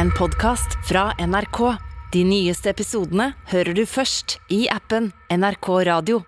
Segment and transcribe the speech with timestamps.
[0.00, 1.58] en podkast fra NRK.
[2.12, 6.22] De nyeste episodene hører du først i appen NRK Radio.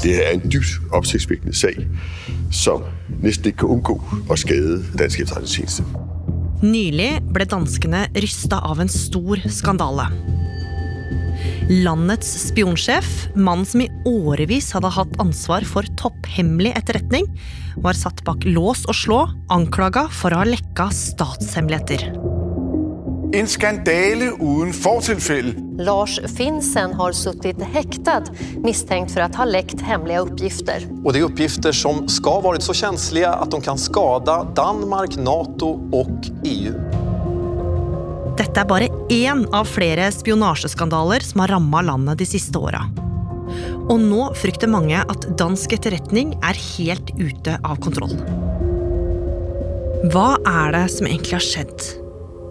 [0.00, 1.82] Det er en dybt oppsiktsvekkende sag,
[2.48, 2.86] som
[3.20, 3.98] nesten ikke kan unngå
[4.32, 5.84] å skade dansk etterretningstjeneste.
[6.64, 10.08] Nylig ble danskene rysta av en stor skandale.
[11.84, 17.28] Landets spionsjef, mannen som i årevis hadde hatt ansvar for topphemmelig etterretning,
[17.76, 19.22] var satt bak lås og slå,
[19.52, 22.08] anklaga for å ha lekka statshemmeligheter.
[23.32, 25.52] En skandale uten fortilfelle.
[25.78, 28.26] Lars Finsen har sittet hektet,
[28.64, 30.86] mistenkt for å ha lekt hemmelige oppgifter.
[31.04, 35.14] Og det er oppgifter som skal ha vært så känsliga at de kan skade Danmark,
[35.14, 36.74] Nato och E EU.
[38.40, 42.82] Dette er bare én av flere spionasjeskandaler som har ramma landet de siste åra.
[43.86, 48.18] Og nå frykter mange at dansk etterretning er helt ute av kontroll.
[50.10, 51.99] Hva er det som egentlig har skjedd?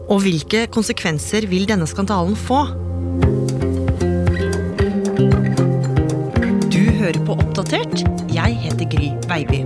[0.09, 2.63] Og hvilke konsekvenser vil denne skandalen få?
[6.73, 8.01] Du hører på Oppdatert.
[8.33, 9.61] Jeg heter Gry Veiby.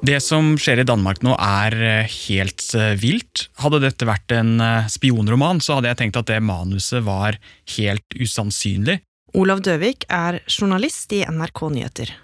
[0.00, 3.50] Det som skjer i Danmark nå er eh, helt eh, vilt.
[3.60, 7.36] Hadde dette vært en eh, spionroman, så hadde jeg tenkt at det manuset var
[7.76, 8.96] helt usannsynlig.
[9.36, 12.16] Olav Døvik er journalist i NRK Nyheter.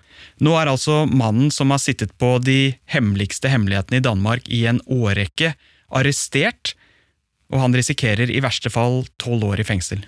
[0.42, 4.80] Nå er altså mannen som har sittet på de hemmeligste hemmelighetene i Danmark i en
[4.86, 5.55] årrekke,
[5.94, 6.74] arrestert,
[7.52, 10.02] og han risikerer i verste fall tolv år i fengsel.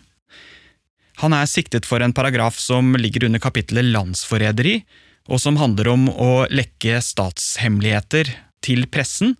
[1.22, 4.80] Han er siktet for en paragraf som ligger under kapittelet landsforræderi,
[5.28, 8.30] og som handler om å lekke statshemmeligheter
[8.64, 9.34] til pressen.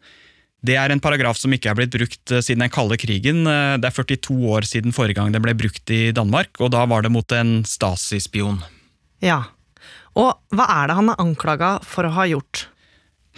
[0.59, 3.45] Det er en paragraf som ikke er blitt brukt eh, siden den kalde krigen.
[3.47, 6.83] Eh, Det er 42 år siden forrige gang den ble brukt i Danmark, og da
[6.91, 8.59] var det mot en Stasi-spion.
[9.23, 9.45] Ja.
[10.19, 12.67] Og hva er det han er anklaga for å ha gjort?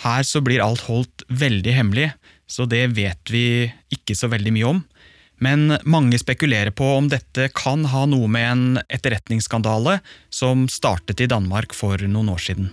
[0.01, 2.09] Her så blir alt holdt veldig hemmelig,
[2.49, 4.81] så det vet vi ikke så veldig mye om.
[5.41, 9.99] Men mange spekulerer på om dette kan ha noe med en etterretningsskandale
[10.33, 12.73] som startet i Danmark for noen år siden.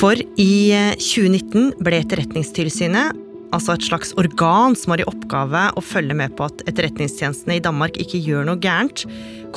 [0.00, 3.16] For i eh, 2019 ble Etterretningstilsynet,
[3.54, 7.64] altså et slags organ som har i oppgave å følge med på at etterretningstjenestene i
[7.64, 9.04] Danmark ikke gjør noe gærent,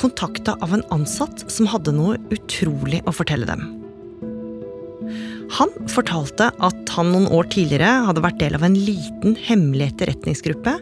[0.00, 3.66] kontakta av en ansatt som hadde noe utrolig å fortelle dem.
[5.54, 10.72] Han fortalte at han noen år tidligere hadde vært del av en liten, hemmelig etterretningsgruppe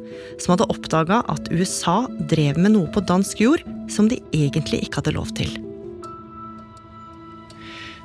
[0.40, 5.02] som hadde oppdaga at USA drev med noe på dansk jord som de egentlig ikke
[5.02, 5.71] hadde lov til.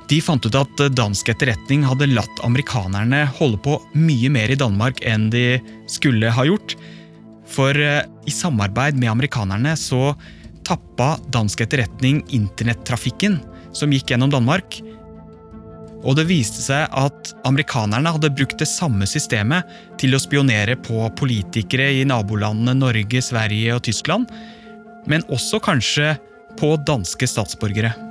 [0.08, 5.02] De fant ut at dansk etterretning hadde latt amerikanerne holde på mye mer i Danmark
[5.04, 5.58] enn de
[5.90, 6.76] skulle ha gjort.
[7.48, 10.14] For eh, i samarbeid med amerikanerne så
[10.64, 13.38] tappa dansk etterretning internettrafikken
[13.76, 14.80] som gikk gjennom Danmark.
[16.06, 19.68] Og det viste seg at amerikanerne hadde brukt det samme systemet
[20.00, 24.30] til å spionere på politikere i nabolandene Norge, Sverige og Tyskland,
[25.10, 26.14] men også kanskje
[26.58, 28.07] på danske statsborgere.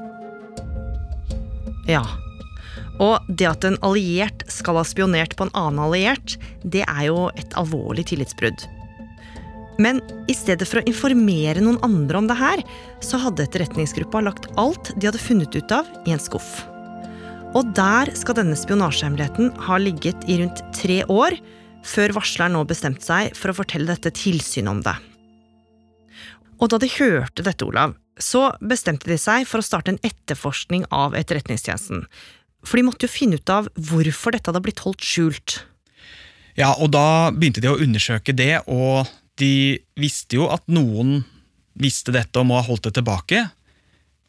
[1.88, 2.04] Ja.
[3.04, 7.28] Og det at en alliert skal ha spionert på en annen alliert, det er jo
[7.38, 8.66] et alvorlig tillitsbrudd.
[9.78, 12.64] Men i stedet for å informere noen andre om det her,
[13.06, 16.66] så hadde etterretningsgruppa lagt alt de hadde funnet ut av, i en skuff.
[17.56, 21.38] Og der skal denne spionasjehemmeligheten ha ligget i rundt tre år,
[21.88, 24.98] før varsleren nå bestemte seg for å fortelle dette tilsynet om det.
[26.58, 27.94] Og da de hørte dette, Olav,
[28.24, 32.06] så bestemte de seg for å starte en etterforskning av Etterretningstjenesten.
[32.66, 35.62] For de måtte jo finne ut av hvorfor dette hadde blitt holdt skjult.
[36.58, 39.06] Ja, og da begynte de å undersøke det, og
[39.38, 41.22] de visste jo at noen
[41.78, 43.44] visste dette og må ha holdt det tilbake.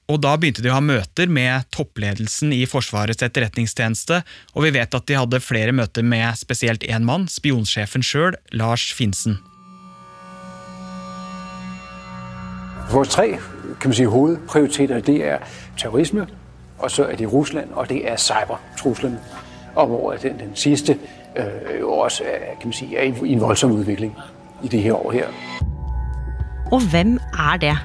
[0.09, 4.23] Og da begynte de å ha møter med toppledelsen i Forsvarets etterretningstjeneste,
[4.57, 8.91] og vi vet at de hadde flere møter med spesielt én mann, spionsjefen sjøl, Lars
[8.97, 9.41] Finsen.
[12.89, 13.31] Vår tre
[13.81, 15.39] kan man sige, hovedprioriteter det er
[15.79, 16.27] terrorisme,
[16.79, 19.19] og så er det Rusland, og det er cybertruslen.
[19.75, 20.99] Og hvor den, den sidste
[21.37, 24.17] øh, også er, kan man sige, er i, i en voldsom udvikling
[24.63, 25.27] i det her år her.
[26.73, 27.79] Og hvem er det?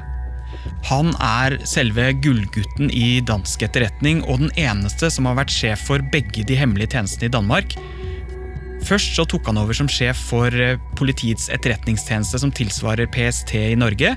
[0.83, 5.99] Han er selve gullgutten i dansk etterretning, og den eneste som har vært sjef for
[6.11, 7.75] begge de hemmelige tjenestene i Danmark.
[8.83, 13.79] Først så tok han over som sjef for eh, Politiets etterretningstjeneste, som tilsvarer PST i
[13.79, 14.15] Norge.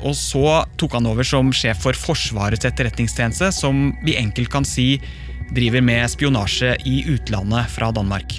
[0.00, 4.94] Og så tok han over som sjef for Forsvarets etterretningstjeneste, som vi enkelt kan si
[5.54, 8.38] driver med spionasje i utlandet fra Danmark.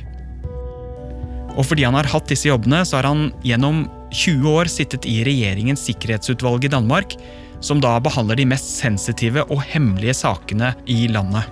[1.60, 5.22] Og fordi han har hatt disse jobbene, så har han gjennom 20 år sittet i
[5.28, 7.16] regjeringens sikkerhetsutvalg i Danmark,
[7.62, 11.48] som da behandler de mest sensitive og hemmelige sakene i landet.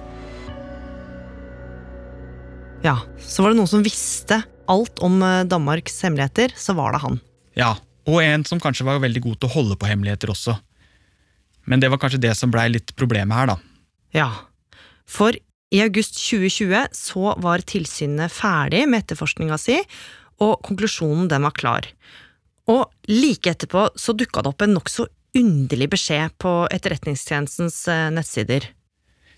[2.84, 4.40] Ja, så var det noen som visste
[4.72, 7.20] alt om eh, Danmarks hemmeligheter, så var det han.
[7.60, 7.74] Ja,
[8.08, 10.56] og en som kanskje var veldig god til å holde på hemmeligheter også.
[11.68, 13.58] Men det var kanskje det som blei litt problemet her, da.
[14.16, 14.30] Ja,
[15.10, 15.36] for
[15.70, 19.78] i august 2020 så var tilsynet ferdig med etterforskninga si,
[20.40, 21.92] og konklusjonen den var klar.
[22.72, 28.72] Og like etterpå så dukka det opp en nokså underlig beskjed på Etterretningstjenestens eh, nettsider.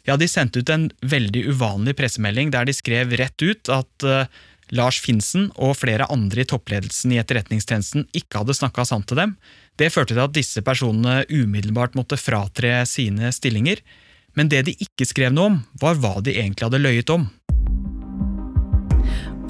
[0.07, 4.25] Ja, de sendte ut en veldig uvanlig pressemelding der de skrev rett ut at uh,
[4.73, 9.35] Lars Finsen og flere andre i toppledelsen i Etterretningstjenesten ikke hadde snakka sant til dem.
[9.77, 13.83] Det førte til at disse personene umiddelbart måtte fratre sine stillinger.
[14.37, 17.27] Men det de ikke skrev noe om, var hva de egentlig hadde løyet om.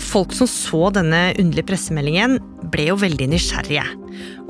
[0.02, 2.40] Folk som så denne underlige pressemeldingen,
[2.74, 3.86] ble jo veldig nysgjerrige.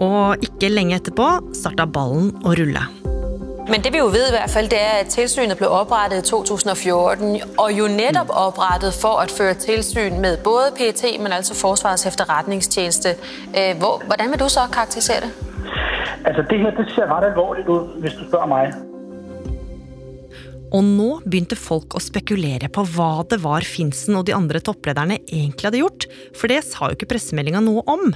[0.01, 1.27] Og ikke lenge etterpå
[1.57, 2.87] starta ballen å rulle.
[3.69, 6.27] Men det vi jo ved i hvert fall, det er at tilsynet ble opprettet i
[6.29, 12.07] 2014, og jo nettopp opprettet for å føre tilsyn med både PET, men altså Forsvarets
[12.09, 13.15] efterretningstjeneste.
[13.79, 15.33] Hvor, hvordan vil du så karakterisere det?
[16.25, 18.73] Altså, det her det ser ret alvorligt ud, hvis du spør meg.
[20.71, 25.19] Og nå begynte folk å spekulere på hva det var Finsen og de andre topplederne
[25.25, 28.09] egentlig hadde gjort, for det sa jo ikke pressemeldinga noe om.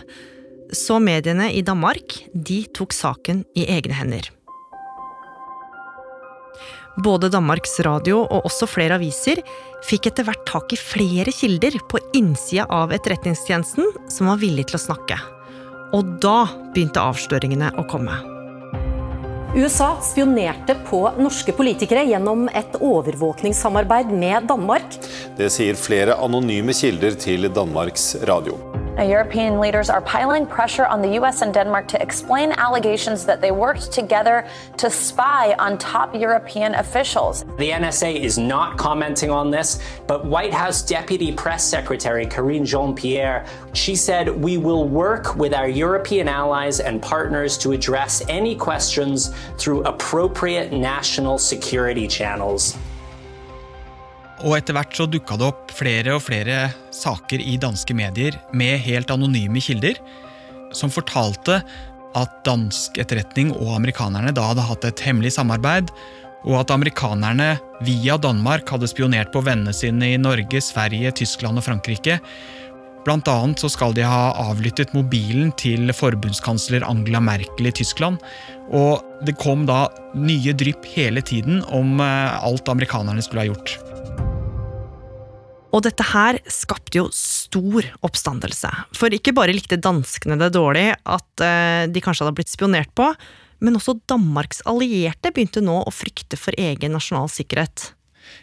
[0.73, 4.31] Så mediene i Danmark de tok saken i egne hender.
[6.95, 9.41] Både Danmarks Radio og også flere aviser
[9.85, 14.79] fikk etter hvert tak i flere kilder på innsida av Etterretningstjenesten som var villig til
[14.79, 15.17] å snakke.
[15.95, 18.15] Og da begynte avsløringene å komme.
[19.55, 24.97] USA spionerte på norske politikere gjennom et overvåkningssamarbeid med Danmark.
[25.39, 28.74] Det sier flere anonyme kilder til Danmarks Radio.
[29.03, 33.51] European leaders are piling pressure on the US and Denmark to explain allegations that they
[33.51, 34.47] worked together
[34.77, 37.43] to spy on top European officials.
[37.57, 42.95] The NSA is not commenting on this, but White House Deputy Press Secretary Karine Jean
[42.95, 48.55] Pierre, she said, We will work with our European allies and partners to address any
[48.55, 52.77] questions through appropriate national security channels.
[54.43, 58.81] Og etter hvert så dukka det opp flere og flere saker i danske medier med
[58.83, 59.99] helt anonyme kilder,
[60.75, 61.61] som fortalte
[62.15, 65.91] at dansk etterretning og amerikanerne da hadde hatt et hemmelig samarbeid,
[66.45, 67.55] og at amerikanerne
[67.85, 72.19] via Danmark hadde spionert på vennene sine i Norge, Sverige, Tyskland og Frankrike.
[73.05, 78.17] Blant annet så skal de ha avlyttet mobilen til forbundskansler Angela Merkel i Tyskland.
[78.73, 79.85] Og det kom da
[80.17, 83.75] nye drypp hele tiden om eh, alt amerikanerne skulle ha gjort.
[85.75, 88.71] Og dette her skapte jo stor oppstandelse.
[88.95, 93.09] For ikke bare likte danskene det dårlig at uh, de kanskje hadde blitt spionert på,
[93.59, 97.89] men også Danmarks allierte begynte nå å frykte for egen nasjonal sikkerhet.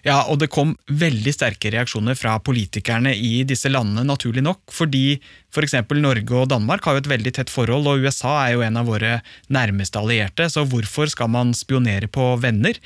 [0.06, 5.18] Ja, og det kom veldig sterke reaksjoner fra politikerne i disse landene, naturlig nok, fordi
[5.52, 5.76] f.eks.
[5.88, 8.80] For Norge og Danmark har jo et veldig tett forhold, og USA er jo en
[8.80, 9.20] av våre
[9.52, 12.80] nærmeste allierte, så hvorfor skal man spionere på venner?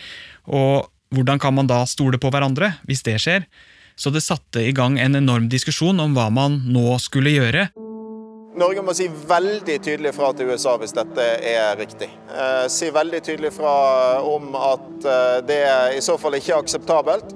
[0.46, 3.49] Og hvordan kan man da stole på hverandre, hvis det skjer?
[3.96, 7.70] så det satte i gang en enorm diskusjon om hva man nå skulle gjøre.
[8.56, 12.08] Norge må si veldig tydelig fra til USA hvis dette er riktig.
[12.32, 13.73] Eh, si veldig tydelig fra
[14.25, 15.58] om at eh, det
[15.99, 17.35] i så fall ikke er akseptabelt.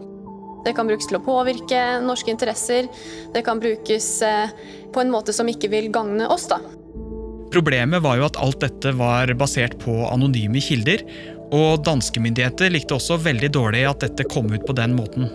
[0.64, 2.88] Det kan brukes til å påvirke norske interesser.
[3.34, 4.54] Det kan brukes eh,
[4.94, 6.62] på en måte som ikke vil gagne oss, da.
[7.52, 11.04] Problemet var jo at alt dette var basert på anonyme kilder,
[11.52, 15.28] og danske myndigheter likte også veldig dårlig at dette kom ut på den måten.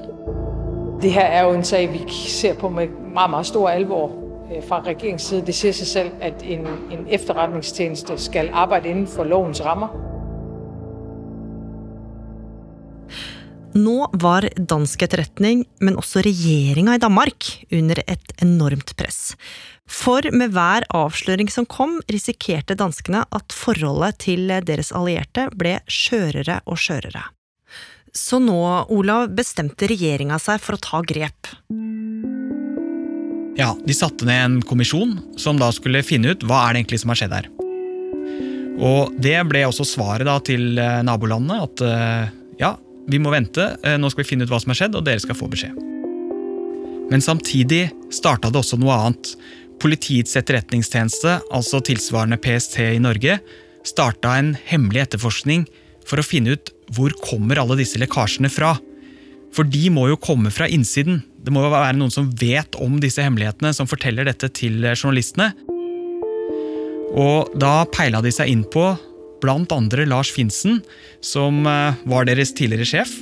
[1.04, 4.25] Det her er jo en sak vi ser på med meget, meget stor alvor
[4.68, 5.46] fra regeringens side.
[5.46, 9.94] Det siger seg selv at en, en efterretningstjeneste skal arbeide innenfor lovens rammer.
[13.76, 19.34] Nå var dansk etterretning, men også regjeringa i Danmark, under et enormt press.
[19.86, 26.62] For med hver avsløring som kom, risikerte danskene at forholdet til deres allierte ble skjørere
[26.66, 27.28] og skjørere.
[28.16, 28.62] Så nå,
[28.96, 31.52] Olav, bestemte regjeringa seg for å ta grep.
[33.56, 37.02] Ja, de satte ned en kommisjon som da skulle finne ut hva er det egentlig
[37.04, 37.52] som har skjedd her.
[38.76, 42.74] Og det ble også svaret da til eh, nabolandene at eh, ja,
[43.08, 45.24] vi må vente, eh, nå skal vi finne ut hva som har skjedd, og dere
[45.24, 45.78] skal få beskjed.
[47.08, 49.32] Men samtidig starta det også noe annet.
[49.80, 53.38] Politiets etterretningstjeneste, altså tilsvarende PST i Norge,
[53.88, 55.64] starta en hemmelig etterforskning
[56.06, 58.76] for å finne ut hvor kommer alle disse lekkasjene fra.
[59.56, 61.22] For de må jo komme fra innsiden.
[61.40, 65.54] Det må jo være noen som vet om disse hemmelighetene, som forteller dette til journalistene.
[67.16, 68.90] Og da peila de seg inn på
[69.44, 70.82] blant andre Lars Finsen,
[71.24, 73.14] som eh, var deres tidligere sjef.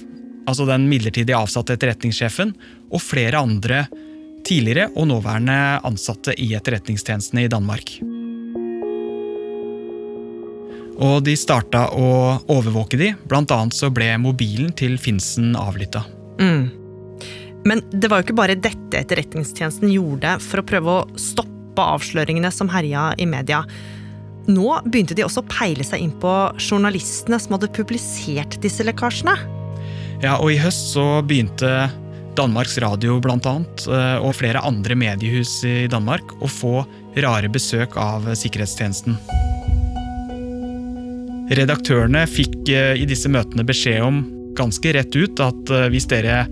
[0.50, 2.56] Altså den midlertidig avsatte etterretningssjefen.
[2.94, 3.86] og flere andre
[4.46, 7.96] tidligere og nåværende ansatte i etterretningstjenestene i Danmark.
[11.04, 12.10] Og de starta å
[12.52, 16.04] overvåke de, blant annet så ble mobilen til Finsen avlytta.
[16.40, 16.70] Mm.
[17.64, 22.52] Men det var jo ikke bare dette etterretningstjenesten gjorde for å prøve å stoppe avsløringene
[22.54, 23.64] som herja i media.
[24.52, 29.38] Nå begynte de også å peile seg inn på journalistene som hadde publisert disse lekkasjene.
[30.24, 31.88] Ja, og i høst så begynte
[32.36, 36.84] Danmarks Radio blant annet, eh, og flere andre mediehus i Danmark å få
[37.24, 39.18] rare besøk av sikkerhetstjenesten.
[41.54, 44.24] Redaktørene fikk eh, i disse møtene beskjed om
[44.58, 46.44] ganske rett ut at eh, hvis dere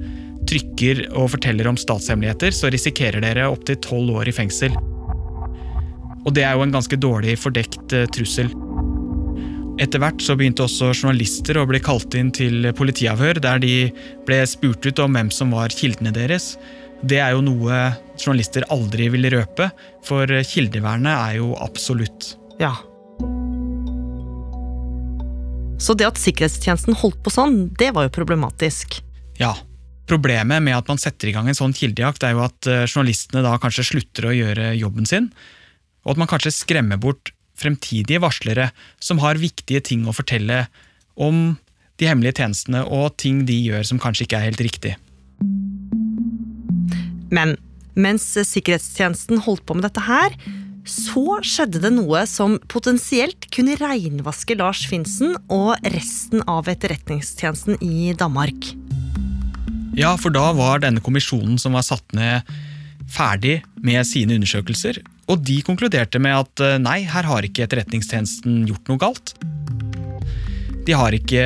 [0.50, 4.76] trykker og forteller om statshemmeligheter, så risikerer dere opptil tolv år i fengsel.
[6.22, 8.52] Og det er jo en ganske dårlig fordekt eh, trussel.
[9.82, 13.76] Etter hvert så begynte også journalister å bli kalt inn til politiavhør, der de
[14.28, 16.54] ble spurt ut om hvem som var kildene deres.
[17.02, 17.80] Det er jo noe
[18.20, 19.72] journalister aldri vil røpe,
[20.06, 22.36] for kildevernet er jo absolutt.
[22.62, 22.76] Ja.
[25.82, 29.00] Så det at sikkerhetstjenesten holdt på sånn, det var jo problematisk.
[29.42, 29.56] Ja.
[30.10, 33.44] Problemet med at man setter i gang en sånn kildejakt, er jo at eh, journalistene
[33.46, 35.30] da kanskje slutter å gjøre jobben sin,
[36.06, 38.72] og at man kanskje skremmer bort fremtidige varslere
[39.02, 40.66] som har viktige ting å fortelle
[41.16, 41.56] om
[42.02, 44.96] de hemmelige tjenestene og ting de gjør som kanskje ikke er helt riktig.
[47.32, 47.56] Men
[47.94, 50.36] mens sikkerhetstjenesten holdt på med dette her,
[50.88, 58.12] så skjedde det noe som potensielt kunne reinvaske Lars Finsen og resten av etterretningstjenesten i
[58.18, 58.72] Danmark.
[59.98, 62.48] Ja, for da var denne kommisjonen som var satt ned,
[63.12, 68.64] ferdig med sine undersøkelser, og de konkluderte med at eh, nei, her har ikke etterretningstjenesten
[68.70, 69.34] gjort noe galt.
[70.88, 71.44] De har ikke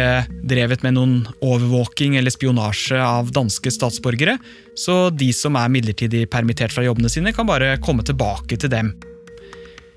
[0.48, 4.38] drevet med noen overvåking eller spionasje av danske statsborgere,
[4.80, 8.94] så de som er midlertidig permittert fra jobbene sine, kan bare komme tilbake til dem.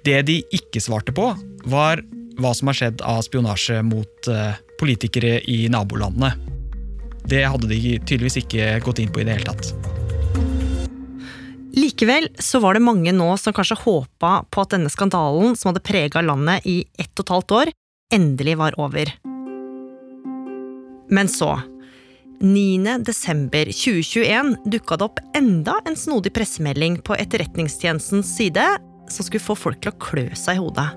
[0.08, 1.26] Det de ikke svarte på,
[1.68, 2.00] var
[2.38, 6.30] hva som har skjedd av spionasje mot uh, politikere i nabolandene.
[7.28, 9.74] Det hadde de tydeligvis ikke gått inn på i det hele tatt.
[11.76, 15.84] Likevel så var det mange nå som kanskje håpa på at denne skandalen som hadde
[15.84, 17.72] prega landet i ett og et halvt år,
[18.14, 19.12] endelig var over.
[21.12, 21.52] Men så,
[22.40, 23.02] 9.
[23.04, 28.64] desember 2021, dukka det opp enda en snodig pressemelding på Etterretningstjenestens side
[29.12, 30.88] som skulle få folk til å klø seg i hodet.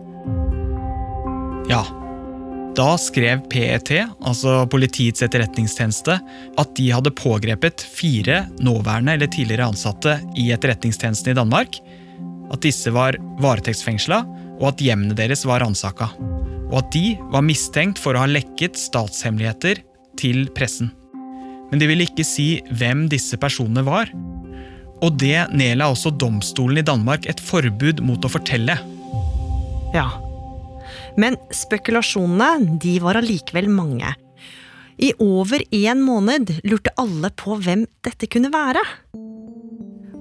[1.72, 1.84] Ja.
[2.72, 3.92] Da skrev PET,
[4.24, 6.16] altså Politiets etterretningstjeneste,
[6.62, 11.82] at de hadde pågrepet fire nåværende eller tidligere ansatte i etterretningstjenesten i Danmark.
[12.52, 14.22] At disse var varetektsfengsla,
[14.62, 16.14] og at hjemmene deres var ransaka.
[16.72, 19.84] Og at de var mistenkt for å ha lekket statshemmeligheter
[20.20, 20.94] til pressen.
[21.72, 24.12] Men de ville ikke si hvem disse personene var.
[25.02, 28.78] Og det nedla også domstolen i Danmark et forbud mot å fortelle.
[29.96, 30.08] Ja.
[31.20, 34.14] Men spekulasjonene de var allikevel mange.
[35.02, 38.84] I over én måned lurte alle på hvem dette kunne være.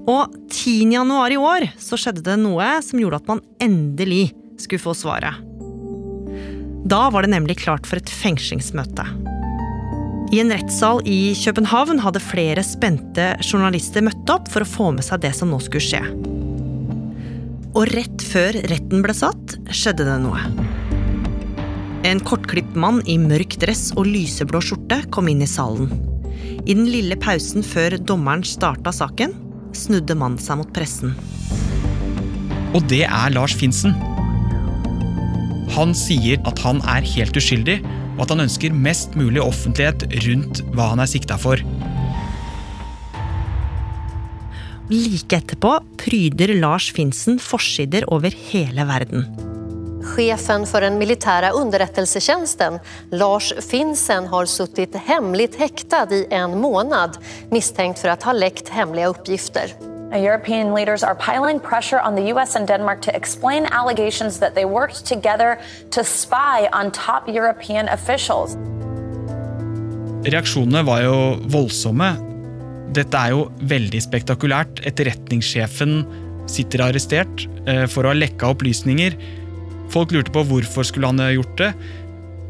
[0.08, 0.94] Og 10.
[0.96, 5.36] januar i år så skjedde det noe som gjorde at man endelig skulle få svaret.
[6.90, 9.04] Da var det nemlig klart for et fengslingsmøte.
[10.30, 15.02] I en rettssal i København hadde flere spente journalister møtt opp for å få med
[15.02, 16.02] seg det som nå skulle skje.
[17.74, 20.44] Og rett før retten ble satt, skjedde det noe.
[22.06, 25.90] En kortklipt mann i mørk dress og lyseblå skjorte kom inn i salen.
[26.62, 29.34] I den lille pausen før dommeren starta saken,
[29.74, 31.16] snudde mannen seg mot pressen.
[32.70, 33.98] Og det er Lars Finsen.
[35.74, 37.80] Han sier at han er helt uskyldig,
[38.20, 41.64] og at han ønsker mest mulig offentlighet rundt hva han er sikta for.
[44.90, 49.24] Like etterpå pryder Lars Finsen forsider over hele verden.
[50.10, 52.80] Chefen for den militære underrettelsetjenesten,
[53.14, 57.20] Lars Finsen, har sittet hemmelig hektet i en måned,
[57.54, 60.24] mistenkt for å ha lekt hemmelige hemliga uppgifter.
[60.24, 62.56] European leaders are piling pressure on the U.S.
[62.56, 65.58] and Denmark to explain allegations that they worked together
[65.90, 68.56] to spy on top European officials.
[70.22, 72.16] Reaksjonene var jo voldsomme.
[72.92, 74.82] Dette er jo veldig spektakulært.
[74.84, 76.04] Etterretningssjefen
[76.50, 79.16] sitter arrestert eh, for å ha lekka opplysninger.
[79.90, 81.72] Folk lurte på hvorfor skulle han gjort det.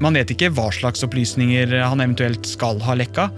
[0.00, 3.28] Man vet ikke hva slags opplysninger han eventuelt skal ha lekka.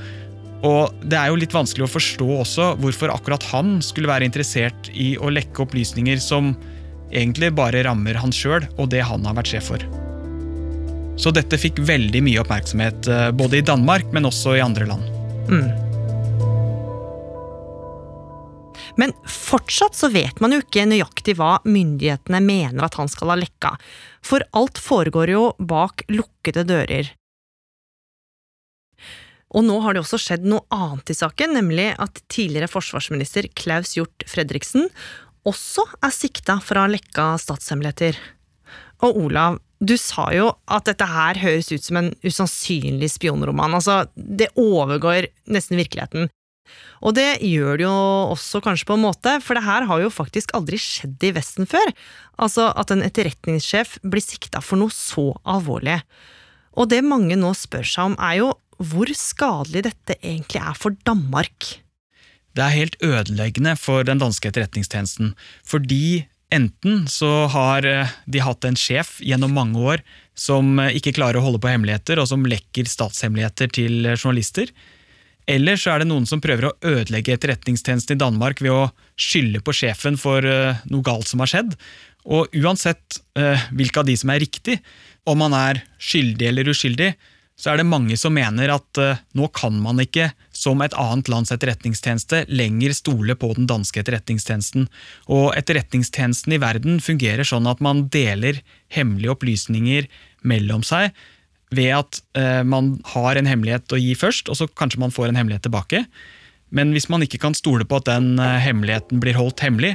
[0.62, 4.90] Og det er jo litt vanskelig å forstå også hvorfor akkurat han skulle være interessert
[4.94, 6.52] i å lekke opplysninger som
[7.12, 9.86] egentlig bare rammer han sjøl og det han har vært sjef for.
[11.20, 15.04] Så dette fikk veldig mye oppmerksomhet, eh, både i Danmark, men også i andre land.
[15.50, 15.68] Mm.
[18.96, 23.38] Men fortsatt så vet man jo ikke nøyaktig hva myndighetene mener at han skal ha
[23.40, 23.74] lekka,
[24.24, 27.12] for alt foregår jo bak lukkede dører.
[29.52, 33.96] Og nå har det også skjedd noe annet i saken, nemlig at tidligere forsvarsminister Klaus
[33.98, 34.88] Hjort Fredriksen
[35.48, 38.16] også er sikta for å ha lekka statshemmeligheter.
[39.02, 43.74] Og Olav, du sa jo at dette her høres ut som en usannsynlig spionroman.
[43.74, 46.30] Altså, det overgår nesten virkeligheten.
[47.02, 47.94] Og det gjør det jo
[48.32, 51.66] også kanskje på en måte, for det her har jo faktisk aldri skjedd i Vesten
[51.68, 51.90] før.
[52.38, 55.98] Altså at en etterretningssjef blir sikta for noe så alvorlig.
[56.78, 58.52] Og det mange nå spør seg om, er jo
[58.88, 61.78] hvor skadelig dette egentlig er for Danmark.
[62.52, 65.32] Det er helt ødeleggende for den danske etterretningstjenesten,
[65.64, 70.02] fordi enten så har eh, de hatt en sjef gjennom mange år
[70.36, 74.68] som eh, ikke klarer å holde på hemmeligheter, og som lekker statshemmeligheter til journalister,
[75.48, 79.62] eller så er det noen som prøver å ødelegge etterretningstjenesten i Danmark ved å skylde
[79.64, 81.72] på sjefen for noe galt som har skjedd.
[82.30, 83.18] Og uansett
[83.74, 84.76] hvilke av de som er riktig,
[85.26, 87.10] om han er skyldig eller uskyldig,
[87.58, 91.28] så er det mange som mener at uh, nå kan man ikke, som et annet
[91.30, 94.88] lands etterretningstjeneste, lenger stole på den danske etterretningstjenesten.
[95.30, 100.08] Og etterretningstjenesten i verden fungerer sånn at man deler hemmelige opplysninger
[100.48, 101.12] mellom seg,
[101.72, 105.30] ved at uh, man har en hemmelighet å gi først, og så kanskje man får
[105.30, 106.06] en hemmelighet tilbake.
[106.72, 109.94] Men hvis man ikke kan stole på at den uh, hemmeligheten blir holdt hemmelig,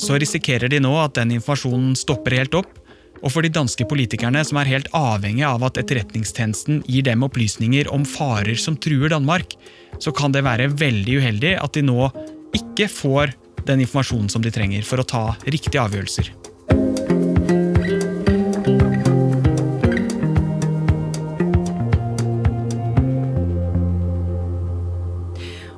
[0.00, 2.79] så risikerer de nå at den informasjonen stopper helt opp.
[3.20, 7.90] Og for de danske politikerne som er helt avhengig av at etterretningstjenesten gir dem opplysninger
[7.92, 9.56] om farer som truer Danmark,
[10.00, 12.08] så kan det være veldig uheldig at de nå
[12.56, 13.34] ikke får
[13.68, 16.32] den informasjonen som de trenger for å ta riktige avgjørelser.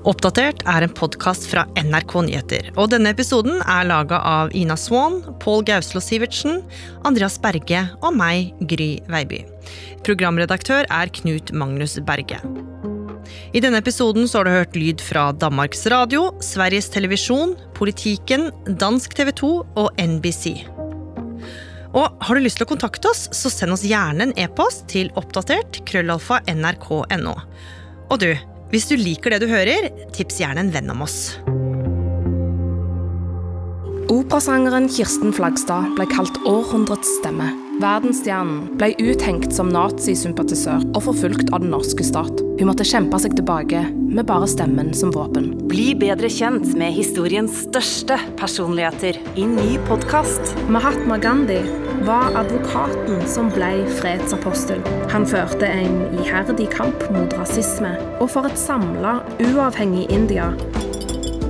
[0.02, 2.70] Oppdatert er en podkast fra NRK Nyheter.
[2.74, 6.58] Og denne episoden er laga av Ina Swan, Pål Gauslo Sivertsen,
[7.06, 9.44] Andreas Berge og meg, Gry Veiby.
[10.02, 12.40] Programredaktør er Knut Magnus Berge.
[13.54, 19.14] I denne episoden så har du hørt lyd fra Danmarks Radio, Sveriges Televisjon, Politiken, Dansk
[19.14, 20.64] TV 2 og NBC.
[21.94, 25.14] Og har du lyst til å kontakte oss, så send oss gjerne en e-post til
[25.20, 27.36] oppdatert krøllalfa nrk.no.
[28.10, 28.32] Og du,
[28.72, 31.34] hvis du liker det du hører, tips gjerne en venn om oss.
[34.12, 37.50] Operasangeren Kirsten Flagstad ble kalt århundrets stemme.
[37.82, 42.38] Verdensstjernen ble uthengt som nazisympatisør og forfulgt av den norske stat.
[42.60, 45.48] Hun måtte kjempe seg tilbake med bare stemmen som våpen.
[45.66, 50.54] Bli bedre kjent med historiens største personligheter i ny podkast.
[50.70, 51.58] Mahatma Gandhi
[52.06, 54.84] var advokaten som ble fredsapostel.
[55.10, 60.52] Han førte en iherdig kamp mot rasisme og for et samla, uavhengig India.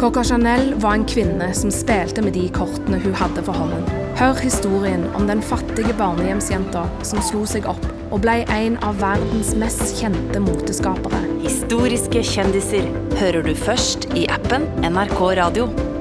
[0.00, 4.01] Coca Chanel var en kvinne som spilte med de kortene hun hadde for hånden.
[4.18, 9.54] Hør historien om den fattige barnehjemsjenta som slo seg opp og ble en av verdens
[9.56, 11.22] mest kjente moteskapere.
[11.40, 15.91] Historiske kjendiser hører du først i appen NRK Radio.